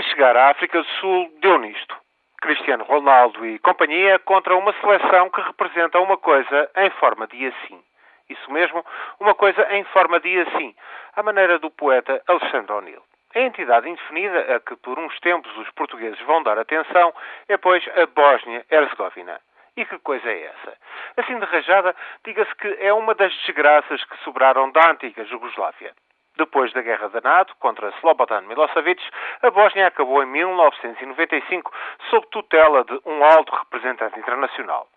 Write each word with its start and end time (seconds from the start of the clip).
Para 0.00 0.08
chegar 0.08 0.34
à 0.34 0.48
África 0.48 0.80
do 0.80 0.88
Sul, 0.98 1.30
deu 1.42 1.58
nisto. 1.58 1.94
Cristiano 2.40 2.84
Ronaldo 2.84 3.44
e 3.44 3.58
companhia 3.58 4.18
contra 4.20 4.56
uma 4.56 4.72
seleção 4.80 5.28
que 5.28 5.42
representa 5.42 6.00
uma 6.00 6.16
coisa 6.16 6.70
em 6.74 6.88
forma 6.92 7.26
de 7.26 7.48
assim. 7.48 7.78
Isso 8.30 8.50
mesmo, 8.50 8.82
uma 9.20 9.34
coisa 9.34 9.62
em 9.74 9.84
forma 9.84 10.18
de 10.18 10.40
assim, 10.40 10.74
à 11.14 11.22
maneira 11.22 11.58
do 11.58 11.70
poeta 11.70 12.22
Alexandre 12.26 12.72
O'Neill. 12.72 13.02
A 13.34 13.40
entidade 13.40 13.90
indefinida 13.90 14.56
a 14.56 14.60
que 14.60 14.74
por 14.76 14.98
uns 14.98 15.20
tempos 15.20 15.54
os 15.58 15.70
portugueses 15.72 16.20
vão 16.22 16.42
dar 16.42 16.58
atenção 16.58 17.12
é, 17.46 17.58
pois, 17.58 17.86
a 17.88 18.06
Bósnia-Herzegovina. 18.06 19.38
E 19.76 19.84
que 19.84 19.98
coisa 19.98 20.30
é 20.30 20.44
essa? 20.44 20.78
Assim 21.18 21.38
de 21.38 21.44
rajada, 21.44 21.94
diga-se 22.24 22.54
que 22.54 22.74
é 22.80 22.90
uma 22.94 23.14
das 23.14 23.34
desgraças 23.40 24.02
que 24.04 24.16
sobraram 24.24 24.72
da 24.72 24.92
antiga 24.92 25.26
Jugoslávia. 25.26 25.92
Depois 26.40 26.72
da 26.72 26.80
guerra 26.80 27.10
da 27.10 27.20
NATO 27.20 27.54
contra 27.58 27.90
Slobodan 27.98 28.40
Milosevic, 28.48 28.98
a 29.42 29.50
Bósnia 29.50 29.88
acabou 29.88 30.22
em 30.22 30.26
1995 30.26 31.70
sob 32.08 32.26
tutela 32.28 32.82
de 32.82 32.98
um 33.04 33.22
alto 33.22 33.54
representante 33.54 34.18
internacional. 34.18 34.88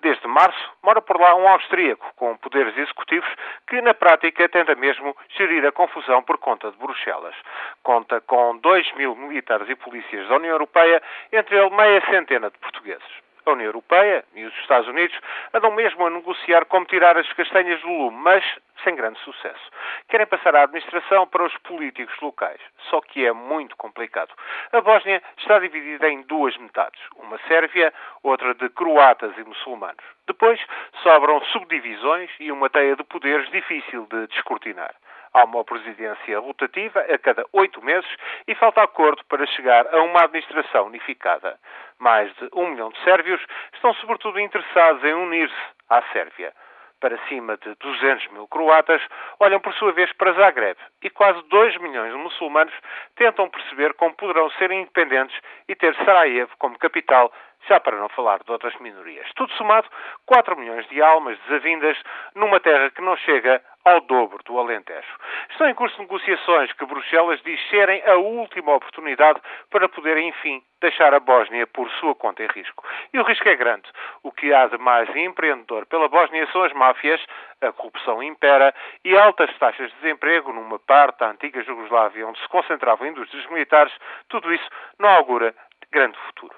Desde 0.00 0.26
março, 0.26 0.72
mora 0.82 1.02
por 1.02 1.20
lá 1.20 1.34
um 1.34 1.46
austríaco 1.46 2.10
com 2.16 2.34
poderes 2.38 2.74
executivos 2.78 3.28
que, 3.68 3.82
na 3.82 3.92
prática, 3.92 4.48
tenta 4.48 4.74
mesmo 4.74 5.14
gerir 5.36 5.66
a 5.66 5.72
confusão 5.72 6.22
por 6.22 6.38
conta 6.38 6.70
de 6.70 6.78
Bruxelas. 6.78 7.36
Conta 7.82 8.22
com 8.22 8.56
2 8.56 8.94
mil 8.94 9.14
militares 9.14 9.68
e 9.68 9.74
polícias 9.74 10.26
da 10.28 10.36
União 10.36 10.52
Europeia, 10.52 11.02
entre 11.30 11.58
ele 11.58 11.76
meia 11.76 12.00
centena 12.06 12.48
de 12.48 12.56
portugueses. 12.56 13.25
A 13.46 13.52
União 13.52 13.66
Europeia 13.66 14.24
e 14.34 14.44
os 14.44 14.52
Estados 14.58 14.88
Unidos 14.88 15.16
andam 15.54 15.70
mesmo 15.70 16.04
a 16.04 16.10
negociar 16.10 16.64
como 16.64 16.84
tirar 16.84 17.16
as 17.16 17.32
castanhas 17.34 17.80
do 17.80 17.88
lume, 17.88 18.16
mas 18.16 18.44
sem 18.82 18.96
grande 18.96 19.20
sucesso. 19.20 19.70
Querem 20.08 20.26
passar 20.26 20.56
a 20.56 20.64
administração 20.64 21.28
para 21.28 21.44
os 21.44 21.56
políticos 21.58 22.12
locais, 22.20 22.60
só 22.90 23.00
que 23.00 23.24
é 23.24 23.32
muito 23.32 23.76
complicado. 23.76 24.34
A 24.72 24.80
Bósnia 24.80 25.22
está 25.38 25.60
dividida 25.60 26.10
em 26.10 26.22
duas 26.22 26.56
metades, 26.56 27.00
uma 27.16 27.38
sérvia, 27.46 27.94
outra 28.20 28.52
de 28.52 28.68
croatas 28.70 29.32
e 29.38 29.44
muçulmanos. 29.44 30.04
Depois 30.26 30.60
sobram 31.04 31.40
subdivisões 31.44 32.30
e 32.40 32.50
uma 32.50 32.68
teia 32.68 32.96
de 32.96 33.04
poderes 33.04 33.48
difícil 33.52 34.08
de 34.10 34.26
descortinar. 34.26 34.92
Há 35.36 35.44
uma 35.44 35.62
presidência 35.64 36.38
rotativa 36.38 36.98
a 37.00 37.18
cada 37.18 37.44
oito 37.52 37.84
meses 37.84 38.08
e 38.48 38.54
falta 38.54 38.82
acordo 38.82 39.22
para 39.28 39.44
chegar 39.44 39.86
a 39.94 40.00
uma 40.00 40.22
administração 40.22 40.86
unificada. 40.86 41.58
Mais 41.98 42.34
de 42.36 42.48
um 42.54 42.68
milhão 42.68 42.88
de 42.88 42.98
sérvios 43.04 43.44
estão 43.74 43.92
sobretudo 43.96 44.40
interessados 44.40 45.04
em 45.04 45.12
unir-se 45.12 45.54
à 45.90 46.00
Sérvia. 46.10 46.54
Para 46.98 47.18
cima 47.28 47.58
de 47.58 47.74
200 47.74 48.28
mil 48.28 48.48
croatas 48.48 49.02
olham 49.38 49.60
por 49.60 49.74
sua 49.74 49.92
vez 49.92 50.10
para 50.14 50.32
Zagreb 50.32 50.78
e 51.02 51.10
quase 51.10 51.42
2 51.50 51.76
milhões 51.82 52.12
de 52.12 52.18
muçulmanos 52.18 52.72
tentam 53.14 53.50
perceber 53.50 53.92
como 53.92 54.14
poderão 54.14 54.48
ser 54.52 54.70
independentes 54.70 55.38
e 55.68 55.74
ter 55.74 55.94
Sarajevo 55.96 56.56
como 56.56 56.78
capital 56.78 57.30
já 57.68 57.78
para 57.78 57.98
não 57.98 58.08
falar 58.08 58.42
de 58.42 58.50
outras 58.50 58.74
minorias. 58.76 59.28
Tudo 59.34 59.52
somado, 59.52 59.86
4 60.24 60.56
milhões 60.56 60.88
de 60.88 61.02
almas 61.02 61.38
desavindas 61.40 61.98
numa 62.34 62.58
terra 62.58 62.90
que 62.90 63.02
não 63.02 63.16
chega 63.18 63.60
ao 63.86 64.00
dobro 64.00 64.42
do 64.44 64.58
Alentejo. 64.58 65.16
Estão 65.48 65.68
em 65.68 65.74
curso 65.74 65.96
negociações 66.00 66.72
que 66.72 66.84
Bruxelas 66.84 67.40
diz 67.42 67.60
serem 67.70 68.02
a 68.04 68.16
última 68.16 68.74
oportunidade 68.74 69.40
para 69.70 69.88
poder, 69.88 70.18
enfim, 70.18 70.60
deixar 70.80 71.14
a 71.14 71.20
Bósnia 71.20 71.68
por 71.68 71.88
sua 71.92 72.12
conta 72.12 72.42
e 72.42 72.48
risco. 72.48 72.84
E 73.12 73.18
o 73.20 73.22
risco 73.22 73.48
é 73.48 73.54
grande. 73.54 73.88
O 74.24 74.32
que 74.32 74.52
há 74.52 74.66
de 74.66 74.76
mais 74.76 75.08
empreendedor 75.14 75.86
pela 75.86 76.08
Bósnia 76.08 76.48
são 76.50 76.64
as 76.64 76.72
máfias, 76.72 77.24
a 77.62 77.70
corrupção 77.70 78.20
impera 78.20 78.74
e 79.04 79.16
altas 79.16 79.56
taxas 79.58 79.88
de 79.92 79.96
desemprego 80.00 80.52
numa 80.52 80.80
parte 80.80 81.20
da 81.20 81.30
antiga 81.30 81.62
Jugoslávia 81.62 82.26
onde 82.26 82.40
se 82.40 82.48
concentravam 82.48 83.06
indústrias 83.06 83.46
militares. 83.46 83.94
Tudo 84.28 84.52
isso 84.52 84.68
não 84.98 85.10
augura 85.10 85.54
grande 85.92 86.18
futuro. 86.26 86.54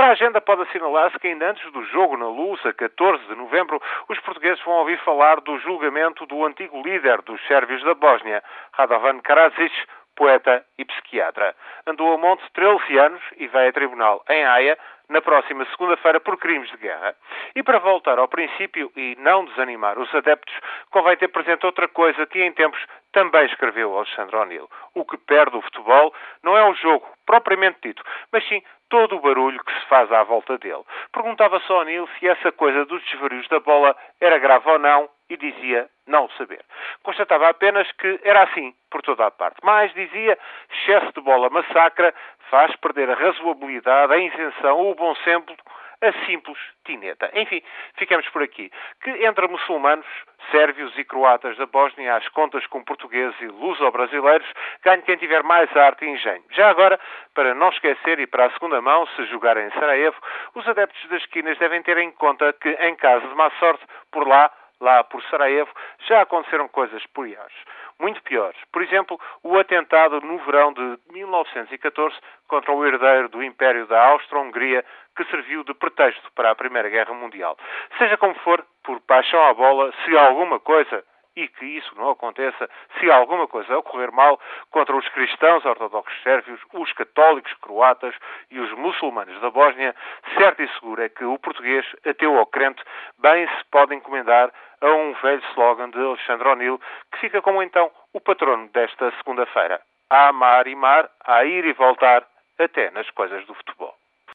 Para 0.00 0.08
a 0.08 0.12
agenda 0.12 0.40
pode 0.40 0.62
assinalar-se 0.62 1.18
que 1.18 1.28
ainda 1.28 1.50
antes 1.50 1.72
do 1.72 1.84
jogo 1.84 2.16
na 2.16 2.26
Luz, 2.26 2.64
a 2.64 2.72
14 2.72 3.22
de 3.26 3.34
novembro, 3.34 3.78
os 4.08 4.18
portugueses 4.20 4.64
vão 4.64 4.76
ouvir 4.76 4.98
falar 5.00 5.42
do 5.42 5.58
julgamento 5.58 6.24
do 6.24 6.42
antigo 6.46 6.82
líder 6.82 7.20
dos 7.20 7.38
sérvios 7.46 7.84
da 7.84 7.92
Bósnia, 7.92 8.42
Radovan 8.72 9.20
Karadzic, 9.20 9.74
poeta 10.16 10.64
e 10.78 10.86
psiquiatra. 10.86 11.54
Andou 11.86 12.14
a 12.14 12.16
monte 12.16 12.42
13 12.54 12.96
anos 12.96 13.20
e 13.36 13.46
vai 13.48 13.68
a 13.68 13.72
tribunal 13.74 14.24
em 14.30 14.42
Haia 14.42 14.78
na 15.10 15.20
próxima 15.20 15.66
segunda-feira 15.66 16.18
por 16.18 16.38
crimes 16.38 16.70
de 16.70 16.78
guerra. 16.78 17.14
E 17.54 17.62
para 17.62 17.78
voltar 17.78 18.18
ao 18.18 18.26
princípio 18.26 18.90
e 18.96 19.14
não 19.18 19.44
desanimar 19.44 19.98
os 19.98 20.14
adeptos, 20.14 20.54
convém 20.90 21.18
ter 21.18 21.28
presente 21.28 21.66
outra 21.66 21.86
coisa 21.88 22.24
que 22.24 22.42
em 22.42 22.52
tempos 22.52 22.82
também 23.12 23.44
escreveu 23.44 23.94
Alexandre 23.94 24.34
O'Neill. 24.34 24.70
O 24.94 25.04
que 25.04 25.18
perde 25.18 25.58
o 25.58 25.60
futebol 25.60 26.14
não 26.42 26.56
é 26.56 26.64
o 26.64 26.72
jogo 26.72 27.06
propriamente 27.30 27.78
dito, 27.80 28.02
mas 28.32 28.44
sim 28.48 28.60
todo 28.88 29.14
o 29.14 29.20
barulho 29.20 29.62
que 29.62 29.72
se 29.72 29.86
faz 29.86 30.10
à 30.10 30.24
volta 30.24 30.58
dele. 30.58 30.82
Perguntava 31.12 31.60
só 31.60 31.82
O'Neill 31.82 32.08
se 32.18 32.26
essa 32.26 32.50
coisa 32.50 32.84
dos 32.84 33.00
desvarios 33.04 33.46
da 33.46 33.60
bola 33.60 33.96
era 34.20 34.36
grave 34.36 34.68
ou 34.68 34.80
não 34.80 35.08
e 35.28 35.36
dizia 35.36 35.88
não 36.08 36.28
saber. 36.30 36.60
Constatava 37.04 37.48
apenas 37.48 37.86
que 37.92 38.18
era 38.24 38.42
assim 38.42 38.74
por 38.90 39.00
toda 39.00 39.26
a 39.26 39.30
parte. 39.30 39.58
Mas 39.62 39.94
dizia 39.94 40.36
excesso 40.72 41.12
de 41.12 41.20
bola 41.20 41.48
massacra, 41.50 42.12
faz 42.50 42.74
perder 42.74 43.08
a 43.08 43.14
razoabilidade, 43.14 44.12
a 44.12 44.18
isenção, 44.18 44.90
o 44.90 44.94
bom 44.96 45.14
sempre, 45.22 45.54
a 46.02 46.12
simples 46.24 46.58
tineta. 46.84 47.30
Enfim, 47.34 47.62
ficamos 47.96 48.28
por 48.30 48.42
aqui. 48.42 48.70
Que 49.02 49.10
entre 49.26 49.46
muçulmanos, 49.48 50.06
sérvios 50.50 50.96
e 50.98 51.04
croatas 51.04 51.56
da 51.56 51.66
Bósnia, 51.66 52.16
às 52.16 52.28
contas 52.28 52.66
com 52.66 52.82
portugueses 52.82 53.38
e 53.40 53.46
luso-brasileiros, 53.46 54.48
ganhe 54.82 55.02
quem 55.02 55.16
tiver 55.16 55.42
mais 55.42 55.74
arte 55.76 56.04
e 56.04 56.08
engenho. 56.08 56.44
Já 56.50 56.70
agora, 56.70 56.98
para 57.34 57.54
não 57.54 57.68
esquecer 57.68 58.18
e 58.18 58.26
para 58.26 58.46
a 58.46 58.50
segunda 58.52 58.80
mão, 58.80 59.06
se 59.08 59.24
jogarem 59.26 59.66
em 59.66 59.70
Sarajevo, 59.72 60.16
os 60.54 60.66
adeptos 60.66 61.08
das 61.08 61.22
esquinas 61.22 61.58
devem 61.58 61.82
ter 61.82 61.98
em 61.98 62.10
conta 62.12 62.52
que, 62.54 62.70
em 62.70 62.94
caso 62.96 63.26
de 63.28 63.34
má 63.34 63.50
sorte, 63.58 63.84
por 64.10 64.26
lá 64.26 64.50
lá 64.80 65.04
por 65.04 65.22
Sarajevo, 65.24 65.70
já 66.08 66.22
aconteceram 66.22 66.66
coisas 66.68 67.04
piores. 67.08 67.54
Muito 68.00 68.22
piores. 68.22 68.56
Por 68.72 68.82
exemplo, 68.82 69.20
o 69.42 69.58
atentado 69.58 70.22
no 70.22 70.38
verão 70.38 70.72
de 70.72 70.98
1914 71.12 72.16
contra 72.48 72.72
o 72.72 72.84
herdeiro 72.84 73.28
do 73.28 73.42
Império 73.42 73.86
da 73.86 74.02
Áustria-Hungria, 74.08 74.82
que 75.14 75.24
serviu 75.26 75.62
de 75.64 75.74
pretexto 75.74 76.32
para 76.34 76.50
a 76.50 76.54
Primeira 76.54 76.88
Guerra 76.88 77.12
Mundial. 77.12 77.58
Seja 77.98 78.16
como 78.16 78.34
for, 78.36 78.64
por 78.82 78.98
paixão 79.02 79.44
à 79.44 79.52
bola, 79.52 79.92
se 80.02 80.16
alguma 80.16 80.58
coisa 80.58 81.04
e 81.36 81.48
que 81.48 81.64
isso 81.64 81.94
não 81.96 82.10
aconteça 82.10 82.68
se 82.98 83.10
alguma 83.10 83.46
coisa 83.46 83.78
ocorrer 83.78 84.12
mal 84.12 84.38
contra 84.70 84.96
os 84.96 85.08
cristãos 85.08 85.64
ortodoxos 85.64 86.22
sérvios, 86.22 86.60
os 86.72 86.92
católicos 86.92 87.52
croatas 87.54 88.14
e 88.50 88.58
os 88.58 88.72
muçulmanos 88.72 89.40
da 89.40 89.50
Bósnia, 89.50 89.94
certo 90.36 90.62
e 90.62 90.68
seguro 90.74 91.02
é 91.02 91.08
que 91.08 91.24
o 91.24 91.38
português, 91.38 91.86
ateu 92.04 92.34
ou 92.34 92.46
crente, 92.46 92.82
bem 93.18 93.46
se 93.46 93.64
pode 93.70 93.94
encomendar 93.94 94.52
a 94.80 94.86
um 94.86 95.12
velho 95.14 95.42
slogan 95.50 95.90
de 95.90 95.98
Alexandre 95.98 96.48
O'Neill, 96.48 96.80
que 97.12 97.18
fica 97.20 97.42
como 97.42 97.62
então 97.62 97.90
o 98.12 98.20
patrono 98.20 98.68
desta 98.68 99.10
segunda-feira. 99.18 99.80
A 100.08 100.28
amar 100.28 100.66
e 100.66 100.74
mar, 100.74 101.08
a 101.24 101.44
ir 101.44 101.64
e 101.64 101.72
voltar, 101.72 102.26
até 102.58 102.90
nas 102.90 103.08
coisas 103.10 103.46
do 103.46 103.54
futebol. 103.54 103.99